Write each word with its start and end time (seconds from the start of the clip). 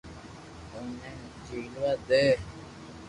اوني 0.73 1.11
جھيلوا 1.45 1.91
دي 2.07 2.23